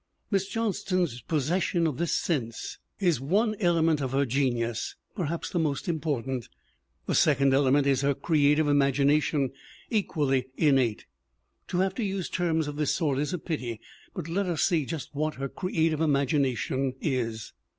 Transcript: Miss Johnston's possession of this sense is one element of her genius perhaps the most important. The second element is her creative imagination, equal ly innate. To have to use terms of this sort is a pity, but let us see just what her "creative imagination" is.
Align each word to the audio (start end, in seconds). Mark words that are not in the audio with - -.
Miss 0.31 0.47
Johnston's 0.47 1.21
possession 1.21 1.85
of 1.85 1.97
this 1.97 2.11
sense 2.11 2.79
is 2.99 3.21
one 3.21 3.55
element 3.59 4.01
of 4.01 4.13
her 4.13 4.25
genius 4.25 4.95
perhaps 5.15 5.51
the 5.51 5.59
most 5.59 5.87
important. 5.87 6.49
The 7.05 7.13
second 7.13 7.53
element 7.53 7.85
is 7.85 8.01
her 8.01 8.15
creative 8.15 8.67
imagination, 8.67 9.51
equal 9.91 10.29
ly 10.29 10.45
innate. 10.57 11.05
To 11.67 11.81
have 11.81 11.93
to 11.93 12.03
use 12.03 12.29
terms 12.31 12.67
of 12.67 12.77
this 12.77 12.95
sort 12.95 13.19
is 13.19 13.31
a 13.31 13.37
pity, 13.37 13.79
but 14.15 14.27
let 14.27 14.47
us 14.47 14.63
see 14.63 14.87
just 14.87 15.13
what 15.13 15.35
her 15.35 15.47
"creative 15.47 16.01
imagination" 16.01 16.95
is. 16.99 17.53